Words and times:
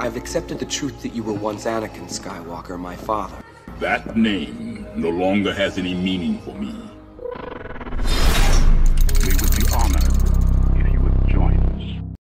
I've 0.00 0.16
accepted 0.16 0.60
the 0.60 0.64
truth 0.64 1.02
that 1.02 1.08
you 1.08 1.24
were 1.24 1.32
once 1.32 1.64
Anakin 1.64 2.08
Skywalker, 2.08 2.78
my 2.78 2.94
father. 2.94 3.42
That 3.80 4.16
name 4.16 4.86
no 4.94 5.08
longer 5.08 5.52
has 5.52 5.76
any 5.76 5.92
meaning 5.92 6.38
for 6.42 6.54
me. 6.54 6.72
We 9.24 9.34
would 9.34 9.56
be 9.56 9.64
honored 9.74 10.06
if 10.76 10.92
you 10.92 11.00
would 11.00 11.28
join 11.28 11.58
us. 11.74 12.16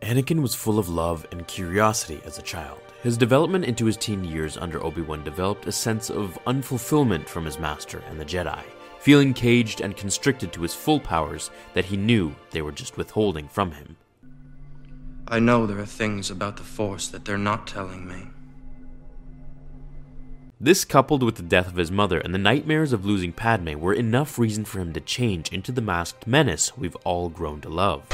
Anakin 0.00 0.40
was 0.40 0.54
full 0.54 0.78
of 0.78 0.88
love 0.88 1.26
and 1.30 1.46
curiosity 1.46 2.22
as 2.24 2.38
a 2.38 2.42
child. 2.42 2.80
His 3.02 3.18
development 3.18 3.66
into 3.66 3.84
his 3.84 3.98
teen 3.98 4.24
years 4.24 4.56
under 4.56 4.82
Obi 4.82 5.02
Wan 5.02 5.22
developed 5.24 5.66
a 5.66 5.72
sense 5.72 6.08
of 6.08 6.38
unfulfillment 6.46 7.28
from 7.28 7.44
his 7.44 7.58
master 7.58 8.02
and 8.08 8.18
the 8.18 8.24
Jedi, 8.24 8.62
feeling 8.98 9.34
caged 9.34 9.82
and 9.82 9.94
constricted 9.94 10.54
to 10.54 10.62
his 10.62 10.72
full 10.74 11.00
powers 11.00 11.50
that 11.74 11.84
he 11.84 11.98
knew 11.98 12.34
they 12.50 12.62
were 12.62 12.72
just 12.72 12.96
withholding 12.96 13.46
from 13.46 13.72
him. 13.72 13.96
I 15.26 15.38
know 15.38 15.66
there 15.66 15.78
are 15.78 15.86
things 15.86 16.30
about 16.30 16.58
the 16.58 16.62
Force 16.62 17.08
that 17.08 17.24
they're 17.24 17.38
not 17.38 17.66
telling 17.66 18.06
me. 18.06 18.28
This, 20.60 20.84
coupled 20.84 21.22
with 21.22 21.36
the 21.36 21.42
death 21.42 21.68
of 21.68 21.76
his 21.76 21.90
mother 21.90 22.18
and 22.18 22.34
the 22.34 22.38
nightmares 22.38 22.92
of 22.92 23.04
losing 23.04 23.32
Padme, 23.32 23.78
were 23.78 23.92
enough 23.92 24.38
reason 24.38 24.64
for 24.64 24.80
him 24.80 24.92
to 24.92 25.00
change 25.00 25.50
into 25.50 25.72
the 25.72 25.80
masked 25.80 26.26
menace 26.26 26.76
we've 26.76 26.96
all 27.04 27.28
grown 27.28 27.60
to 27.62 27.68
love. 27.68 28.06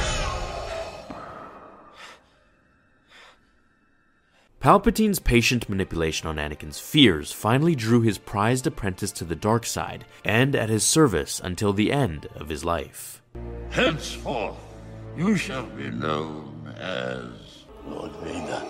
Palpatine's 4.60 5.18
patient 5.18 5.68
manipulation 5.68 6.28
on 6.28 6.36
Anakin's 6.36 6.78
fears 6.78 7.32
finally 7.32 7.74
drew 7.74 8.02
his 8.02 8.18
prized 8.18 8.66
apprentice 8.66 9.10
to 9.12 9.24
the 9.24 9.34
dark 9.34 9.64
side 9.64 10.04
and 10.24 10.54
at 10.54 10.68
his 10.68 10.84
service 10.84 11.40
until 11.42 11.72
the 11.72 11.90
end 11.90 12.26
of 12.34 12.50
his 12.50 12.64
life. 12.64 13.22
Henceforth, 13.70 14.58
you 15.16 15.36
shall 15.36 15.66
be 15.66 15.88
known 15.88 16.59
as 16.80 17.64
Lord 17.86 18.12
Vader. 18.22 18.64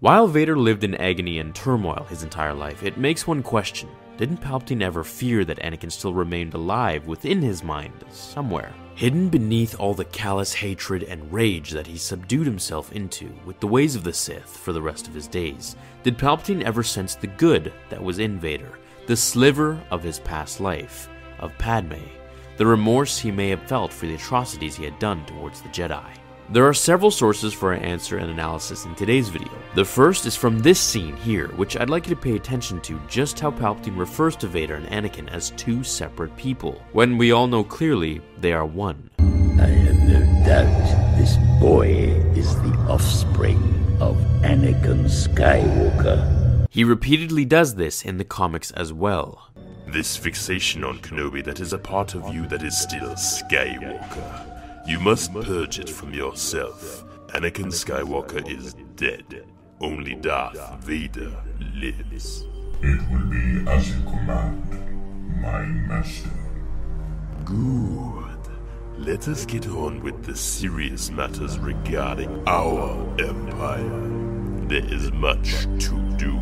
While 0.00 0.28
Vader 0.28 0.56
lived 0.56 0.84
in 0.84 0.94
agony 0.94 1.38
and 1.38 1.54
turmoil 1.54 2.06
his 2.08 2.22
entire 2.22 2.54
life, 2.54 2.82
it 2.82 2.98
makes 2.98 3.26
one 3.26 3.42
question 3.42 3.88
didn't 4.16 4.38
Palpatine 4.38 4.80
ever 4.80 5.04
fear 5.04 5.44
that 5.44 5.58
Anakin 5.58 5.92
still 5.92 6.14
remained 6.14 6.54
alive 6.54 7.06
within 7.06 7.42
his 7.42 7.62
mind 7.62 7.92
somewhere? 8.10 8.72
Hidden 8.94 9.28
beneath 9.28 9.78
all 9.78 9.92
the 9.92 10.06
callous 10.06 10.54
hatred 10.54 11.02
and 11.02 11.30
rage 11.30 11.70
that 11.72 11.86
he 11.86 11.98
subdued 11.98 12.46
himself 12.46 12.92
into 12.92 13.30
with 13.44 13.60
the 13.60 13.66
ways 13.66 13.94
of 13.94 14.04
the 14.04 14.14
Sith 14.14 14.48
for 14.48 14.72
the 14.72 14.80
rest 14.80 15.06
of 15.06 15.12
his 15.12 15.28
days, 15.28 15.76
did 16.02 16.16
Palpatine 16.16 16.62
ever 16.62 16.82
sense 16.82 17.14
the 17.14 17.26
good 17.26 17.74
that 17.90 18.02
was 18.02 18.20
in 18.20 18.40
Vader, 18.40 18.78
the 19.06 19.16
sliver 19.16 19.78
of 19.90 20.02
his 20.02 20.18
past 20.20 20.60
life, 20.60 21.10
of 21.40 21.56
Padme, 21.58 22.00
the 22.56 22.64
remorse 22.64 23.18
he 23.18 23.30
may 23.30 23.50
have 23.50 23.62
felt 23.64 23.92
for 23.92 24.06
the 24.06 24.14
atrocities 24.14 24.76
he 24.76 24.84
had 24.84 24.98
done 24.98 25.26
towards 25.26 25.60
the 25.60 25.68
Jedi? 25.68 26.08
There 26.48 26.64
are 26.64 26.74
several 26.74 27.10
sources 27.10 27.52
for 27.52 27.74
our 27.74 27.80
answer 27.80 28.18
and 28.18 28.30
analysis 28.30 28.84
in 28.84 28.94
today's 28.94 29.28
video. 29.28 29.50
The 29.74 29.84
first 29.84 30.26
is 30.26 30.36
from 30.36 30.60
this 30.60 30.78
scene 30.78 31.16
here, 31.16 31.48
which 31.56 31.76
I'd 31.76 31.90
like 31.90 32.08
you 32.08 32.14
to 32.14 32.20
pay 32.20 32.36
attention 32.36 32.80
to 32.82 33.00
just 33.08 33.40
how 33.40 33.50
Palpatine 33.50 33.98
refers 33.98 34.36
to 34.36 34.46
Vader 34.46 34.76
and 34.76 34.86
Anakin 34.86 35.28
as 35.32 35.50
two 35.50 35.82
separate 35.82 36.36
people, 36.36 36.80
when 36.92 37.18
we 37.18 37.32
all 37.32 37.48
know 37.48 37.64
clearly 37.64 38.20
they 38.40 38.52
are 38.52 38.64
one. 38.64 39.10
I 39.18 39.66
have 39.66 39.98
no 40.08 40.20
doubt 40.46 41.18
this 41.18 41.36
boy 41.60 41.88
is 42.36 42.54
the 42.62 42.76
offspring 42.88 43.58
of 44.00 44.16
Anakin 44.42 45.06
Skywalker. 45.06 46.68
He 46.70 46.84
repeatedly 46.84 47.44
does 47.44 47.74
this 47.74 48.04
in 48.04 48.18
the 48.18 48.24
comics 48.24 48.70
as 48.70 48.92
well. 48.92 49.50
This 49.88 50.16
fixation 50.16 50.84
on 50.84 51.00
Kenobi 51.00 51.42
that 51.42 51.58
is 51.58 51.72
a 51.72 51.78
part 51.78 52.14
of 52.14 52.32
you 52.32 52.46
that 52.46 52.62
is 52.62 52.80
still 52.80 53.14
Skywalker. 53.14 54.55
You 54.86 55.00
must 55.00 55.34
purge 55.34 55.80
it 55.80 55.90
from 55.90 56.14
yourself. 56.14 57.04
Anakin 57.34 57.72
Skywalker 57.72 58.48
is 58.48 58.74
dead. 58.94 59.44
Only 59.80 60.14
Darth 60.14 60.84
Vader 60.84 61.32
lives. 61.74 62.44
It 62.82 63.00
will 63.10 63.26
be 63.26 63.68
as 63.68 63.88
you 63.90 64.00
command, 64.04 65.42
my 65.42 65.62
master. 65.64 66.30
Good. 67.44 68.38
Let 68.96 69.26
us 69.26 69.44
get 69.44 69.68
on 69.68 70.02
with 70.04 70.24
the 70.24 70.36
serious 70.36 71.10
matters 71.10 71.58
regarding 71.58 72.46
our 72.46 72.92
empire. 73.18 74.68
There 74.68 74.84
is 74.84 75.10
much 75.10 75.62
to 75.86 76.16
do. 76.16 76.38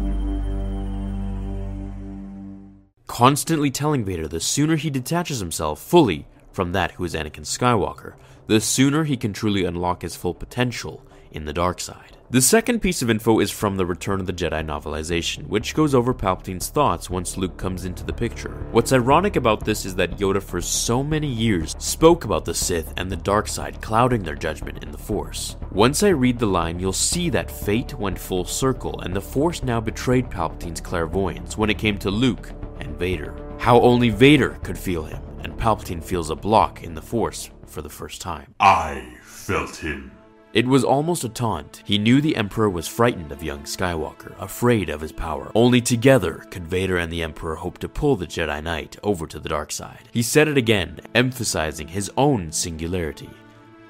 Constantly 3.07 3.71
telling 3.71 4.05
Vader 4.05 4.29
the 4.29 4.41
sooner 4.41 4.77
he 4.77 4.91
detaches 4.91 5.41
himself 5.41 5.81
fully 5.81 6.27
from 6.55 6.73
that 6.73 6.93
who 6.93 7.05
is 7.05 7.15
Anakin 7.15 7.45
Skywalker, 7.45 8.15
the 8.47 8.61
sooner 8.61 9.05
he 9.05 9.17
can 9.17 9.33
truly 9.33 9.65
unlock 9.65 10.03
his 10.03 10.17
full 10.17 10.35
potential 10.35 11.03
in 11.33 11.45
the 11.45 11.53
dark 11.53 11.81
side. 11.81 12.17
The 12.31 12.41
second 12.41 12.81
piece 12.81 13.03
of 13.03 13.11
info 13.11 13.39
is 13.39 13.51
from 13.51 13.77
the 13.77 13.85
Return 13.85 14.19
of 14.19 14.27
the 14.27 14.33
Jedi 14.33 14.65
novelization, 14.65 15.47
which 15.47 15.75
goes 15.75 15.95
over 15.95 16.15
Palpatine's 16.15 16.69
thoughts 16.69 17.11
once 17.11 17.37
Luke 17.37 17.57
comes 17.57 17.85
into 17.85 18.05
the 18.05 18.13
picture. 18.13 18.67
What's 18.73 18.93
ironic 18.93 19.37
about 19.37 19.65
this 19.65 19.85
is 19.85 19.95
that 19.97 20.17
Yoda 20.17 20.43
for 20.43 20.61
so 20.61 21.03
many 21.03 21.29
years 21.29 21.77
spoke 21.79 22.25
about 22.25 22.45
the 22.45 22.55
Sith 22.55 22.95
and 22.97 23.11
the 23.11 23.17
dark 23.17 23.47
side 23.47 23.81
clouding 23.83 24.23
their 24.23 24.35
judgment 24.35 24.83
in 24.83 24.91
the 24.91 24.99
Force. 24.99 25.57
Once 25.71 26.03
I 26.03 26.09
read 26.09 26.39
the 26.39 26.47
line, 26.47 26.81
you'll 26.81 26.93
see 26.93 27.31
that 27.31 27.51
fate 27.51 27.95
went 27.95 28.19
full 28.19 28.45
circle 28.45 29.01
and 29.01 29.15
the 29.15 29.21
Force 29.21 29.63
now 29.63 29.81
betrayed 29.81 30.31
Palpatine's 30.31 30.81
clairvoyance 30.81 31.59
when 31.59 31.71
it 31.71 31.79
came 31.79 31.99
to 31.99 32.11
Luke 32.11 32.53
and 32.81 32.97
Vader. 32.99 33.35
How 33.59 33.81
only 33.81 34.11
Vader 34.11 34.59
could 34.63 34.79
feel 34.79 35.05
him, 35.05 35.23
and 35.45 35.57
Palpatine 35.57 36.03
feels 36.03 36.31
a 36.31 36.35
block 36.35 36.83
in 36.83 36.95
the 36.95 37.03
Force 37.03 37.51
for 37.67 37.83
the 37.83 37.89
first 37.89 38.21
time. 38.21 38.55
I 38.59 39.15
felt 39.23 39.77
him. 39.77 40.11
It 40.55 40.67
was 40.67 40.85
almost 40.85 41.25
a 41.25 41.29
taunt. 41.29 41.83
He 41.85 41.99
knew 41.99 42.21
the 42.21 42.37
Emperor 42.37 42.71
was 42.71 42.87
frightened 42.87 43.33
of 43.33 43.43
young 43.43 43.65
Skywalker, 43.65 44.41
afraid 44.41 44.89
of 44.89 45.01
his 45.01 45.11
power. 45.11 45.51
Only 45.55 45.81
together 45.81 46.47
could 46.51 46.67
Vader 46.67 46.97
and 46.97 47.13
the 47.13 47.25
Emperor 47.25 47.57
hope 47.57 47.79
to 47.79 47.89
pull 47.89 48.15
the 48.15 48.27
Jedi 48.27 48.63
Knight 48.63 48.97
over 49.03 49.27
to 49.27 49.41
the 49.41 49.49
dark 49.49 49.73
side. 49.73 50.09
He 50.13 50.23
said 50.23 50.47
it 50.47 50.57
again, 50.57 51.01
emphasizing 51.15 51.89
his 51.89 52.11
own 52.17 52.53
singularity. 52.53 53.31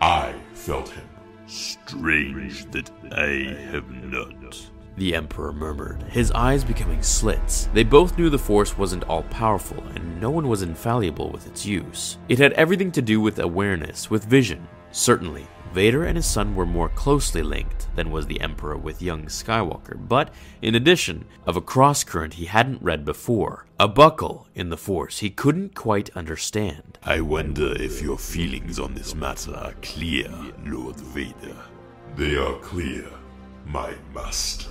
I 0.00 0.34
felt 0.54 0.88
him. 0.88 1.09
Strange 1.47 2.70
that 2.70 2.91
I 3.12 3.54
have 3.70 3.91
not. 3.91 4.70
The 4.97 5.15
Emperor 5.16 5.53
murmured, 5.53 6.05
his 6.05 6.31
eyes 6.32 6.62
becoming 6.62 7.03
slits. 7.03 7.69
They 7.75 7.82
both 7.82 8.16
knew 8.16 8.31
the 8.31 8.38
Force 8.38 8.78
wasn't 8.78 9.05
all 9.05 9.25
powerful, 9.25 9.82
and 9.94 10.21
no 10.21 10.31
one 10.31 10.49
was 10.49 10.62
infallible 10.62 11.31
with 11.31 11.47
its 11.49 11.66
use. 11.66 12.19
It 12.28 12.38
had 12.38 12.53
everything 12.53 12.93
to 12.93 13.03
do 13.03 13.21
with 13.21 13.41
awareness, 13.41 14.09
with 14.09 14.25
vision. 14.25 14.69
Certainly, 14.93 15.49
Vader 15.72 16.05
and 16.05 16.16
his 16.16 16.27
son 16.27 16.55
were 16.55 16.65
more 16.65 16.88
closely 16.91 17.43
linked 17.43 17.88
than 17.97 18.12
was 18.12 18.28
the 18.28 18.41
Emperor 18.41 18.77
with 18.77 19.03
young 19.03 19.25
Skywalker, 19.25 19.97
but 20.09 20.32
in 20.62 20.77
addition, 20.77 21.25
of 21.44 21.56
a 21.56 21.61
cross 21.61 22.05
current 22.05 22.34
he 22.34 22.44
hadn't 22.44 22.81
read 22.81 23.05
before, 23.05 23.66
a 23.81 23.88
buckle 23.88 24.47
in 24.55 24.69
the 24.69 24.76
Force 24.76 25.19
he 25.19 25.31
couldn't 25.31 25.75
quite 25.75 26.16
understand. 26.16 26.97
I 27.03 27.21
wonder 27.21 27.72
if 27.82 28.00
your 28.00 28.19
feelings 28.19 28.78
on 28.78 28.94
this 28.94 29.16
matter 29.16 29.56
are 29.56 29.75
clear, 29.82 30.31
Lord 30.65 30.94
Vader. 31.00 31.56
They 32.15 32.37
are 32.37 32.56
clear, 32.61 33.06
my 33.66 33.94
master. 34.15 34.71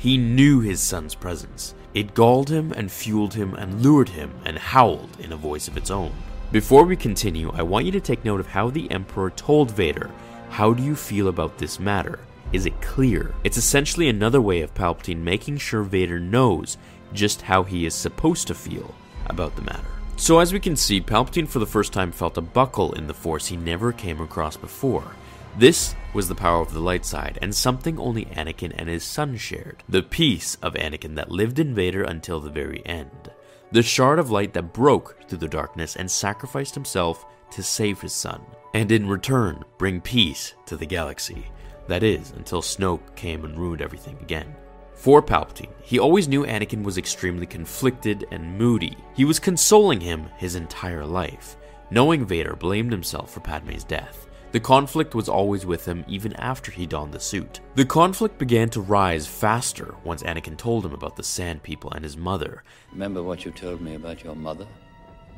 He 0.00 0.16
knew 0.16 0.60
his 0.60 0.80
son's 0.80 1.14
presence. 1.14 1.74
It 1.92 2.14
galled 2.14 2.48
him 2.48 2.72
and 2.72 2.90
fueled 2.90 3.34
him 3.34 3.52
and 3.52 3.82
lured 3.82 4.08
him 4.08 4.32
and 4.46 4.56
howled 4.56 5.10
in 5.20 5.30
a 5.30 5.36
voice 5.36 5.68
of 5.68 5.76
its 5.76 5.90
own. 5.90 6.10
Before 6.50 6.84
we 6.84 6.96
continue, 6.96 7.52
I 7.52 7.60
want 7.60 7.84
you 7.84 7.92
to 7.92 8.00
take 8.00 8.24
note 8.24 8.40
of 8.40 8.46
how 8.46 8.70
the 8.70 8.90
Emperor 8.90 9.28
told 9.28 9.70
Vader, 9.70 10.10
How 10.48 10.72
do 10.72 10.82
you 10.82 10.96
feel 10.96 11.28
about 11.28 11.58
this 11.58 11.78
matter? 11.78 12.18
Is 12.50 12.64
it 12.64 12.80
clear? 12.80 13.34
It's 13.44 13.58
essentially 13.58 14.08
another 14.08 14.40
way 14.40 14.62
of 14.62 14.72
Palpatine 14.72 15.18
making 15.18 15.58
sure 15.58 15.82
Vader 15.82 16.18
knows 16.18 16.78
just 17.12 17.42
how 17.42 17.62
he 17.62 17.84
is 17.84 17.94
supposed 17.94 18.46
to 18.46 18.54
feel 18.54 18.94
about 19.26 19.54
the 19.54 19.62
matter. 19.62 19.84
So, 20.16 20.38
as 20.38 20.50
we 20.50 20.60
can 20.60 20.76
see, 20.76 21.02
Palpatine 21.02 21.46
for 21.46 21.58
the 21.58 21.66
first 21.66 21.92
time 21.92 22.10
felt 22.10 22.38
a 22.38 22.40
buckle 22.40 22.94
in 22.94 23.06
the 23.06 23.12
Force 23.12 23.48
he 23.48 23.56
never 23.58 23.92
came 23.92 24.22
across 24.22 24.56
before. 24.56 25.14
This 25.58 25.94
was 26.14 26.28
the 26.28 26.34
power 26.34 26.60
of 26.60 26.72
the 26.72 26.80
light 26.80 27.04
side, 27.04 27.38
and 27.42 27.54
something 27.54 27.98
only 27.98 28.24
Anakin 28.26 28.72
and 28.76 28.88
his 28.88 29.04
son 29.04 29.36
shared. 29.36 29.82
The 29.88 30.02
piece 30.02 30.56
of 30.56 30.74
Anakin 30.74 31.16
that 31.16 31.30
lived 31.30 31.58
in 31.58 31.74
Vader 31.74 32.02
until 32.02 32.40
the 32.40 32.50
very 32.50 32.84
end. 32.86 33.30
The 33.72 33.82
shard 33.82 34.18
of 34.18 34.30
light 34.30 34.52
that 34.54 34.72
broke 34.72 35.16
through 35.28 35.38
the 35.38 35.48
darkness 35.48 35.96
and 35.96 36.10
sacrificed 36.10 36.74
himself 36.74 37.24
to 37.52 37.62
save 37.62 38.00
his 38.00 38.12
son, 38.12 38.40
and 38.74 38.90
in 38.90 39.08
return 39.08 39.64
bring 39.78 40.00
peace 40.00 40.54
to 40.66 40.76
the 40.76 40.86
galaxy. 40.86 41.46
That 41.88 42.02
is, 42.02 42.30
until 42.32 42.62
Snoke 42.62 43.14
came 43.16 43.44
and 43.44 43.58
ruined 43.58 43.82
everything 43.82 44.16
again. 44.20 44.54
For 44.94 45.22
Palpatine, 45.22 45.72
he 45.82 45.98
always 45.98 46.28
knew 46.28 46.44
Anakin 46.44 46.84
was 46.84 46.98
extremely 46.98 47.46
conflicted 47.46 48.26
and 48.30 48.58
moody. 48.58 48.96
He 49.14 49.24
was 49.24 49.40
consoling 49.40 50.00
him 50.00 50.28
his 50.36 50.54
entire 50.54 51.04
life. 51.04 51.56
Knowing 51.90 52.24
Vader 52.26 52.54
blamed 52.54 52.92
himself 52.92 53.32
for 53.32 53.40
Padme's 53.40 53.82
death. 53.82 54.26
The 54.52 54.60
conflict 54.60 55.14
was 55.14 55.28
always 55.28 55.64
with 55.64 55.86
him 55.86 56.04
even 56.08 56.32
after 56.34 56.72
he 56.72 56.84
donned 56.84 57.12
the 57.12 57.20
suit. 57.20 57.60
The 57.76 57.84
conflict 57.84 58.36
began 58.36 58.68
to 58.70 58.80
rise 58.80 59.26
faster 59.26 59.94
once 60.02 60.24
Anakin 60.24 60.56
told 60.56 60.84
him 60.84 60.92
about 60.92 61.14
the 61.14 61.22
Sand 61.22 61.62
People 61.62 61.92
and 61.92 62.02
his 62.02 62.16
mother. 62.16 62.64
Remember 62.90 63.22
what 63.22 63.44
you 63.44 63.52
told 63.52 63.80
me 63.80 63.94
about 63.94 64.24
your 64.24 64.34
mother 64.34 64.66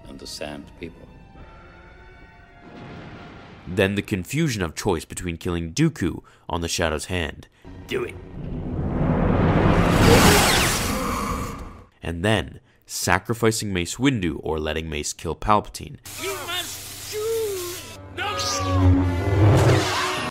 and 0.09 0.19
the 0.19 0.27
Sand 0.27 0.65
People? 0.81 1.07
Then 3.67 3.97
the 3.97 4.03
confusion 4.03 4.63
of 4.63 4.75
choice 4.75 5.05
between 5.05 5.37
killing 5.37 5.75
Dooku 5.75 6.23
on 6.49 6.63
the 6.63 6.69
Shadow's 6.69 7.07
hand. 7.07 7.49
Do 7.87 8.05
it. 8.05 8.15
And 12.03 12.25
then 12.25 12.61
sacrificing 12.87 13.75
Mace 13.75 13.97
Windu 13.97 14.41
or 14.43 14.59
letting 14.59 14.89
Mace 14.89 15.13
kill 15.13 15.37
Palpatine. 15.37 15.99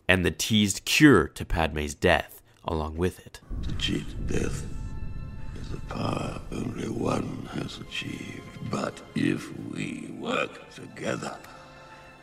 And 0.07 0.25
the 0.25 0.31
teased 0.31 0.85
cure 0.85 1.27
to 1.29 1.45
Padme's 1.45 1.93
death 1.93 2.41
along 2.65 2.97
with 2.97 3.25
it. 3.25 3.39
To 3.67 3.73
cheat 3.75 4.27
death 4.27 4.65
is 5.59 5.73
a 5.73 5.93
power 5.93 6.41
only 6.51 6.89
one 6.89 7.49
has 7.53 7.79
achieved. 7.79 8.41
But 8.69 9.01
if 9.15 9.57
we 9.71 10.13
work 10.19 10.73
together, 10.73 11.35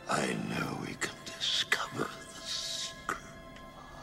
I 0.09 0.27
know 0.49 0.77
we 0.81 0.93
can 0.93 1.15
discover 1.25 2.07
the 2.35 2.47
secret. 2.47 3.19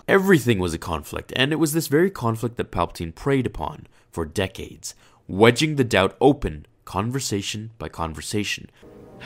Everything 0.07 0.59
was 0.59 0.75
a 0.75 0.79
conflict, 0.79 1.33
and 1.37 1.53
it 1.53 1.57
was 1.57 1.73
this 1.73 1.89
very 1.89 2.11
conflict 2.11 2.57
that 2.57 2.71
Palpatine 2.71 3.15
preyed 3.15 3.47
upon 3.47 3.87
for 4.11 4.25
decades, 4.25 4.95
wedging 5.27 5.77
the 5.77 5.85
doubt 5.85 6.17
open, 6.21 6.67
conversation 6.85 7.71
by 7.79 7.89
conversation, 7.89 8.71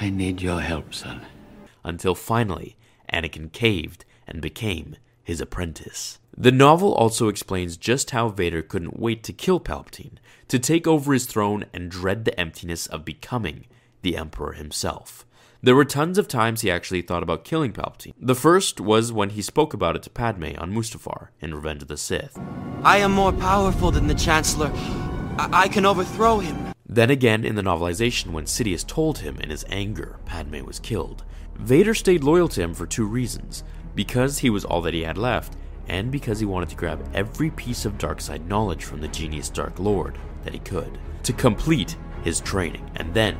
I 0.00 0.08
need 0.08 0.40
your 0.40 0.60
help, 0.60 0.94
son. 0.94 1.20
Until 1.84 2.14
finally 2.14 2.76
Anakin 3.12 3.52
caved 3.52 4.04
and 4.26 4.40
became 4.40 4.96
his 5.22 5.40
apprentice. 5.40 6.18
The 6.36 6.52
novel 6.52 6.94
also 6.94 7.28
explains 7.28 7.76
just 7.76 8.12
how 8.12 8.28
Vader 8.28 8.62
couldn't 8.62 8.98
wait 8.98 9.22
to 9.24 9.32
kill 9.32 9.60
Palpatine, 9.60 10.16
to 10.48 10.58
take 10.58 10.86
over 10.86 11.12
his 11.12 11.26
throne 11.26 11.66
and 11.72 11.90
dread 11.90 12.24
the 12.24 12.38
emptiness 12.38 12.86
of 12.86 13.04
becoming 13.04 13.66
the 14.02 14.16
Emperor 14.16 14.52
himself. 14.52 15.26
There 15.62 15.74
were 15.74 15.84
tons 15.84 16.16
of 16.16 16.26
times 16.26 16.62
he 16.62 16.70
actually 16.70 17.02
thought 17.02 17.22
about 17.22 17.44
killing 17.44 17.72
Palpatine. 17.72 18.14
The 18.18 18.34
first 18.34 18.80
was 18.80 19.12
when 19.12 19.30
he 19.30 19.42
spoke 19.42 19.74
about 19.74 19.94
it 19.94 20.02
to 20.04 20.10
Padme 20.10 20.56
on 20.56 20.72
Mustafar 20.72 21.28
in 21.40 21.54
Revenge 21.54 21.82
of 21.82 21.88
the 21.88 21.98
Sith. 21.98 22.38
I 22.82 22.96
am 22.98 23.12
more 23.12 23.32
powerful 23.32 23.90
than 23.90 24.06
the 24.06 24.14
Chancellor. 24.14 24.72
I, 24.74 25.48
I 25.52 25.68
can 25.68 25.84
overthrow 25.84 26.38
him. 26.38 26.72
Then 26.88 27.10
again 27.10 27.44
in 27.44 27.56
the 27.56 27.62
novelization 27.62 28.28
when 28.28 28.46
Sidious 28.46 28.86
told 28.86 29.18
him 29.18 29.38
in 29.38 29.50
his 29.50 29.66
anger 29.68 30.18
Padme 30.24 30.64
was 30.64 30.78
killed. 30.78 31.24
Vader 31.62 31.94
stayed 31.94 32.24
loyal 32.24 32.48
to 32.48 32.62
him 32.62 32.74
for 32.74 32.86
two 32.86 33.04
reasons 33.06 33.64
because 33.94 34.38
he 34.38 34.50
was 34.50 34.64
all 34.64 34.80
that 34.82 34.94
he 34.94 35.02
had 35.02 35.18
left, 35.18 35.56
and 35.88 36.10
because 36.10 36.40
he 36.40 36.46
wanted 36.46 36.68
to 36.70 36.76
grab 36.76 37.06
every 37.12 37.50
piece 37.50 37.84
of 37.84 37.98
dark 37.98 38.20
side 38.20 38.46
knowledge 38.48 38.84
from 38.84 39.00
the 39.00 39.08
genius 39.08 39.50
Dark 39.50 39.78
Lord 39.78 40.18
that 40.44 40.54
he 40.54 40.60
could, 40.60 40.98
to 41.24 41.32
complete 41.32 41.96
his 42.24 42.40
training, 42.40 42.90
and 42.96 43.12
then, 43.12 43.38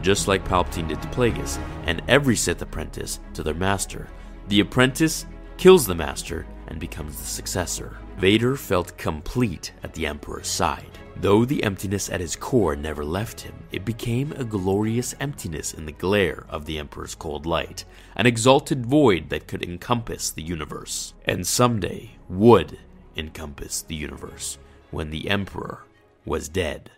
just 0.00 0.28
like 0.28 0.46
Palpatine 0.46 0.88
did 0.88 1.02
to 1.02 1.08
Plagueis, 1.08 1.60
and 1.86 2.02
every 2.08 2.36
Sith 2.36 2.62
apprentice 2.62 3.20
to 3.34 3.42
their 3.42 3.54
master, 3.54 4.08
the 4.48 4.60
apprentice 4.60 5.26
kills 5.58 5.86
the 5.86 5.94
master 5.94 6.46
and 6.68 6.78
becomes 6.78 7.18
the 7.18 7.26
successor. 7.26 7.96
Vader 8.16 8.56
felt 8.56 8.96
complete 8.96 9.72
at 9.82 9.92
the 9.92 10.06
Emperor's 10.06 10.48
side. 10.48 10.98
Though 11.20 11.44
the 11.44 11.64
emptiness 11.64 12.08
at 12.08 12.20
his 12.20 12.36
core 12.36 12.76
never 12.76 13.04
left 13.04 13.40
him, 13.40 13.54
it 13.72 13.84
became 13.84 14.30
a 14.32 14.44
glorious 14.44 15.16
emptiness 15.18 15.74
in 15.74 15.84
the 15.84 15.90
glare 15.90 16.44
of 16.48 16.64
the 16.64 16.78
Emperor's 16.78 17.16
cold 17.16 17.44
light, 17.44 17.84
an 18.14 18.26
exalted 18.26 18.86
void 18.86 19.28
that 19.30 19.48
could 19.48 19.64
encompass 19.64 20.30
the 20.30 20.44
universe, 20.44 21.14
and 21.24 21.44
someday 21.44 22.12
would 22.28 22.78
encompass 23.16 23.82
the 23.82 23.96
universe 23.96 24.58
when 24.92 25.10
the 25.10 25.28
Emperor 25.28 25.82
was 26.24 26.48
dead. 26.48 26.92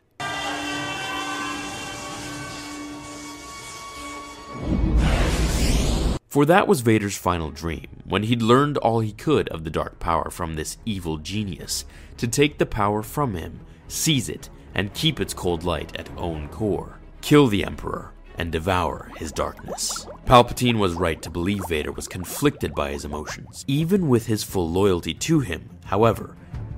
For 6.29 6.45
that 6.45 6.69
was 6.69 6.83
Vader's 6.83 7.17
final 7.17 7.51
dream, 7.51 8.03
when 8.05 8.25
he'd 8.25 8.43
learned 8.43 8.77
all 8.77 9.01
he 9.01 9.13
could 9.13 9.49
of 9.49 9.65
the 9.65 9.71
dark 9.71 9.99
power 9.99 10.29
from 10.29 10.55
this 10.55 10.77
evil 10.85 11.17
genius, 11.17 11.87
to 12.19 12.29
take 12.29 12.59
the 12.59 12.67
power 12.67 13.03
from 13.03 13.35
him, 13.35 13.61
seize 13.91 14.29
it, 14.29 14.49
and 14.75 14.95
keep 14.95 15.21
its 15.21 15.35
cold 15.35 15.65
light 15.65 15.97
at 15.97 16.09
own 16.17 16.49
core, 16.49 16.99
kill 17.21 17.49
the 17.49 17.65
Emperor, 17.65 18.13
and 18.39 18.51
devour 18.51 19.11
his 19.17 19.33
darkness. 19.33 20.07
Palpatine 20.25 20.79
was 20.79 20.95
right 20.95 21.21
to 21.21 21.29
believe 21.29 21.61
Vader 21.69 21.93
was 21.93 22.09
conflicted 22.09 22.75
by 22.75 22.91
his 22.91 23.05
emotions, 23.05 23.65
even 23.67 24.09
with 24.09 24.27
his 24.27 24.43
full 24.43 24.71
loyalty 24.71 25.13
to 25.13 25.41
him. 25.41 25.69
However, 25.85 26.37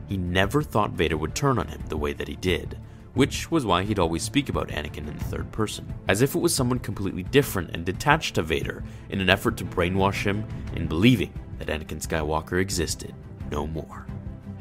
he 0.08 0.16
never 0.16 0.62
thought 0.62 0.90
Vader 0.90 1.16
would 1.16 1.34
turn 1.34 1.58
on 1.58 1.68
him 1.68 1.82
the 1.88 1.96
way 1.96 2.12
that 2.14 2.28
he 2.28 2.36
did, 2.36 2.78
which 3.14 3.50
was 3.50 3.64
why 3.64 3.82
he'd 3.84 3.98
always 3.98 4.22
speak 4.22 4.48
about 4.48 4.68
Anakin 4.68 5.06
in 5.08 5.16
the 5.16 5.24
third 5.24 5.52
person, 5.52 5.92
as 6.08 6.22
if 6.22 6.34
it 6.34 6.40
was 6.40 6.54
someone 6.54 6.78
completely 6.78 7.22
different 7.22 7.70
and 7.70 7.84
detached 7.84 8.34
to 8.34 8.42
Vader 8.42 8.82
in 9.10 9.20
an 9.20 9.30
effort 9.30 9.56
to 9.58 9.64
brainwash 9.64 10.24
him 10.24 10.44
in 10.74 10.86
believing 10.86 11.32
that 11.58 11.68
Anakin 11.68 12.04
Skywalker 12.04 12.60
existed 12.60 13.14
no 13.50 13.66
more. 13.66 14.06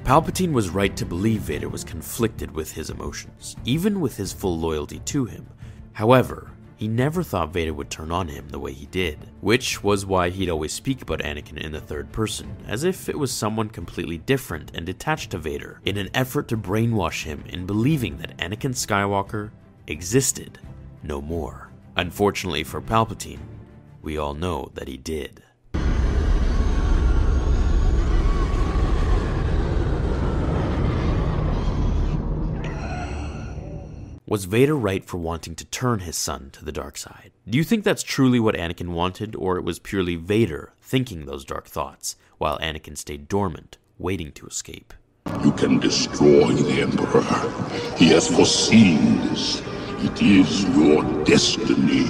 Palpatine 0.04 0.52
was 0.52 0.70
right 0.70 0.98
to 0.98 1.06
believe 1.06 1.42
Vader 1.42 1.70
was 1.70 1.84
conflicted 1.84 2.52
with 2.52 2.72
his 2.74 2.90
emotions, 2.90 3.56
even 3.66 4.02
with 4.02 4.18
his 4.18 4.34
full 4.34 4.58
loyalty 4.60 5.00
to 5.06 5.26
him. 5.26 5.48
However, 5.94 6.52
he 6.76 6.88
never 6.88 7.22
thought 7.22 7.54
Vader 7.54 7.74
would 7.76 7.92
turn 7.92 8.12
on 8.12 8.28
him 8.28 8.50
the 8.50 8.60
way 8.60 8.74
he 8.74 8.88
did, 8.88 9.20
which 9.40 9.84
was 9.84 10.04
why 10.04 10.32
he'd 10.32 10.50
always 10.50 10.74
speak 10.74 11.04
about 11.04 11.20
Anakin 11.20 11.58
in 11.58 11.72
the 11.72 11.80
third 11.80 12.12
person, 12.12 12.58
as 12.68 12.84
if 12.84 13.08
it 13.08 13.20
was 13.20 13.32
someone 13.32 13.70
completely 13.70 14.18
different 14.18 14.72
and 14.74 14.88
detached 14.88 15.30
to 15.32 15.38
Vader, 15.38 15.80
in 15.86 15.98
an 15.98 16.10
effort 16.16 16.48
to 16.48 16.58
brainwash 16.58 17.24
him 17.24 17.44
in 17.48 17.68
believing 17.68 18.18
that 18.18 18.36
Anakin 18.38 18.74
Skywalker 18.74 19.52
existed 19.86 20.58
no 21.04 21.22
more. 21.22 21.70
Unfortunately 21.96 22.64
for 22.64 22.82
Palpatine, 22.82 23.46
we 24.02 24.18
all 24.18 24.34
know 24.34 24.72
that 24.74 24.88
he 24.88 24.98
did. 24.98 25.44
Was 34.32 34.46
Vader 34.46 34.78
right 34.78 35.04
for 35.04 35.18
wanting 35.18 35.56
to 35.56 35.66
turn 35.66 36.00
his 36.00 36.16
son 36.16 36.52
to 36.54 36.64
the 36.64 36.72
dark 36.72 36.96
side? 36.96 37.32
Do 37.50 37.58
you 37.58 37.66
think 37.66 37.84
that's 37.84 38.02
truly 38.02 38.40
what 38.40 38.56
Anakin 38.56 38.94
wanted, 38.94 39.36
or 39.36 39.58
it 39.58 39.66
was 39.66 39.78
purely 39.78 40.16
Vader 40.16 40.72
thinking 40.82 41.26
those 41.26 41.44
dark 41.44 41.68
thoughts, 41.68 42.16
while 42.38 42.58
Anakin 42.60 42.98
stayed 42.98 43.28
dormant, 43.28 43.78
waiting 43.98 44.32
to 44.32 44.48
escape? 44.48 44.94
You 45.44 45.52
can 45.52 45.82
destroy 45.82 46.54
the 46.54 46.82
Emperor. 46.82 47.98
He 47.98 48.08
has 48.12 48.34
foreseen 48.34 49.18
this. 49.28 49.62
It 50.00 50.22
is 50.22 50.64
your 50.78 51.04
destiny. 51.26 52.06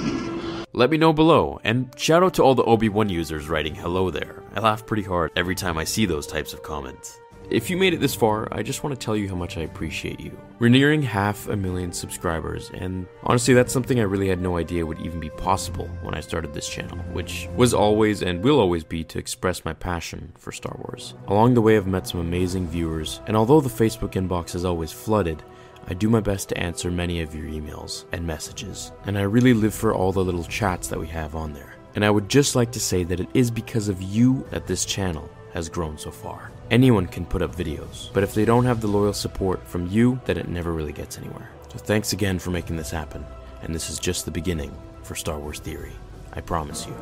Let 0.72 0.90
me 0.90 0.98
know 0.98 1.12
below, 1.12 1.60
and 1.64 1.92
shout 1.98 2.22
out 2.22 2.34
to 2.34 2.44
all 2.44 2.54
the 2.54 2.62
Obi-Wan 2.62 3.08
users 3.08 3.48
writing 3.48 3.74
hello 3.74 4.12
there. 4.12 4.44
I 4.54 4.60
laugh 4.60 4.86
pretty 4.86 5.02
hard 5.02 5.32
every 5.34 5.56
time 5.56 5.76
I 5.76 5.82
see 5.82 6.06
those 6.06 6.28
types 6.28 6.52
of 6.52 6.62
comments. 6.62 7.18
If 7.52 7.68
you 7.68 7.76
made 7.76 7.92
it 7.92 8.00
this 8.00 8.14
far, 8.14 8.48
I 8.50 8.62
just 8.62 8.82
want 8.82 8.98
to 8.98 9.04
tell 9.04 9.14
you 9.14 9.28
how 9.28 9.34
much 9.34 9.58
I 9.58 9.60
appreciate 9.60 10.18
you. 10.18 10.34
We're 10.58 10.70
nearing 10.70 11.02
half 11.02 11.48
a 11.48 11.56
million 11.56 11.92
subscribers, 11.92 12.70
and 12.72 13.06
honestly, 13.24 13.52
that's 13.52 13.74
something 13.74 14.00
I 14.00 14.04
really 14.04 14.28
had 14.28 14.40
no 14.40 14.56
idea 14.56 14.86
would 14.86 15.00
even 15.00 15.20
be 15.20 15.28
possible 15.28 15.86
when 16.00 16.14
I 16.14 16.20
started 16.20 16.54
this 16.54 16.66
channel, 16.66 16.96
which 17.12 17.50
was 17.54 17.74
always 17.74 18.22
and 18.22 18.42
will 18.42 18.58
always 18.58 18.84
be 18.84 19.04
to 19.04 19.18
express 19.18 19.66
my 19.66 19.74
passion 19.74 20.32
for 20.38 20.50
Star 20.50 20.74
Wars. 20.78 21.12
Along 21.28 21.52
the 21.52 21.60
way, 21.60 21.76
I've 21.76 21.86
met 21.86 22.08
some 22.08 22.20
amazing 22.20 22.68
viewers, 22.68 23.20
and 23.26 23.36
although 23.36 23.60
the 23.60 23.68
Facebook 23.68 24.12
inbox 24.12 24.54
is 24.54 24.64
always 24.64 24.90
flooded, 24.90 25.42
I 25.86 25.92
do 25.92 26.08
my 26.08 26.20
best 26.20 26.48
to 26.48 26.58
answer 26.58 26.90
many 26.90 27.20
of 27.20 27.34
your 27.34 27.48
emails 27.48 28.06
and 28.12 28.26
messages, 28.26 28.92
and 29.04 29.18
I 29.18 29.22
really 29.22 29.52
live 29.52 29.74
for 29.74 29.92
all 29.92 30.12
the 30.12 30.24
little 30.24 30.44
chats 30.44 30.88
that 30.88 30.98
we 30.98 31.08
have 31.08 31.36
on 31.36 31.52
there. 31.52 31.74
And 31.96 32.02
I 32.02 32.10
would 32.10 32.30
just 32.30 32.56
like 32.56 32.72
to 32.72 32.80
say 32.80 33.04
that 33.04 33.20
it 33.20 33.28
is 33.34 33.50
because 33.50 33.90
of 33.90 34.00
you 34.00 34.46
that 34.50 34.66
this 34.66 34.86
channel 34.86 35.28
has 35.52 35.68
grown 35.68 35.98
so 35.98 36.10
far. 36.10 36.50
Anyone 36.70 37.06
can 37.06 37.26
put 37.26 37.42
up 37.42 37.54
videos, 37.54 38.12
but 38.12 38.22
if 38.22 38.34
they 38.34 38.44
don't 38.44 38.64
have 38.64 38.80
the 38.80 38.88
loyal 38.88 39.12
support 39.12 39.66
from 39.66 39.86
you, 39.88 40.20
then 40.24 40.38
it 40.38 40.48
never 40.48 40.72
really 40.72 40.92
gets 40.92 41.18
anywhere. 41.18 41.50
So 41.72 41.78
thanks 41.78 42.12
again 42.12 42.38
for 42.38 42.50
making 42.50 42.76
this 42.76 42.90
happen, 42.90 43.24
and 43.62 43.74
this 43.74 43.90
is 43.90 43.98
just 43.98 44.24
the 44.24 44.30
beginning 44.30 44.74
for 45.02 45.14
Star 45.14 45.38
Wars 45.38 45.58
Theory. 45.58 45.92
I 46.32 46.40
promise 46.40 46.86
you. 46.86 46.94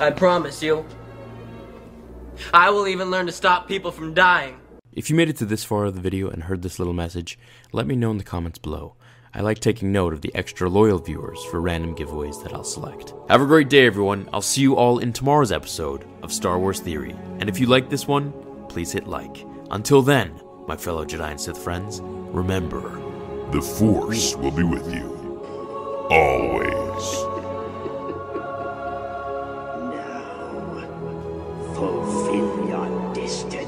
I 0.00 0.10
promise 0.10 0.62
you. 0.62 0.84
I 2.52 2.70
will 2.70 2.88
even 2.88 3.10
learn 3.10 3.26
to 3.26 3.32
stop 3.32 3.68
people 3.68 3.92
from 3.92 4.14
dying. 4.14 4.56
If 4.92 5.10
you 5.10 5.16
made 5.16 5.28
it 5.28 5.36
to 5.38 5.44
this 5.44 5.64
far 5.64 5.86
of 5.86 5.94
the 5.94 6.00
video 6.00 6.28
and 6.28 6.44
heard 6.44 6.62
this 6.62 6.78
little 6.78 6.94
message, 6.94 7.38
let 7.72 7.86
me 7.86 7.96
know 7.96 8.10
in 8.10 8.18
the 8.18 8.24
comments 8.24 8.58
below. 8.58 8.94
I 9.36 9.40
like 9.40 9.58
taking 9.58 9.90
note 9.90 10.12
of 10.12 10.20
the 10.20 10.32
extra 10.36 10.68
loyal 10.68 10.98
viewers 10.98 11.42
for 11.46 11.60
random 11.60 11.96
giveaways 11.96 12.40
that 12.44 12.52
I'll 12.52 12.62
select. 12.62 13.14
Have 13.28 13.40
a 13.40 13.46
great 13.46 13.68
day, 13.68 13.84
everyone. 13.84 14.28
I'll 14.32 14.40
see 14.40 14.60
you 14.60 14.76
all 14.76 15.00
in 15.00 15.12
tomorrow's 15.12 15.50
episode 15.50 16.06
of 16.22 16.32
Star 16.32 16.56
Wars 16.56 16.78
Theory. 16.78 17.16
And 17.40 17.48
if 17.48 17.58
you 17.58 17.66
like 17.66 17.90
this 17.90 18.06
one, 18.06 18.32
please 18.68 18.92
hit 18.92 19.08
like. 19.08 19.44
Until 19.72 20.02
then, 20.02 20.40
my 20.68 20.76
fellow 20.76 21.04
Jedi 21.04 21.32
and 21.32 21.40
Sith 21.40 21.58
friends, 21.58 22.00
remember 22.00 23.00
the 23.50 23.60
Force 23.60 24.36
will 24.36 24.52
be 24.52 24.62
with 24.62 24.92
you. 24.94 25.12
Always. 26.10 27.34
fulfill 31.74 32.68
your 32.68 33.14
destiny. 33.14 33.63